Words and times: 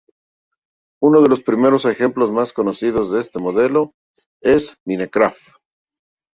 Uno 1.03 1.21
de 1.21 1.29
los 1.29 1.43
primeros 1.43 1.85
ejemplos 1.85 2.31
más 2.31 2.53
conocidos 2.53 3.11
de 3.11 3.19
este 3.19 3.37
modelo 3.37 3.93
es 4.41 4.75
"Minecraft". 4.83 5.37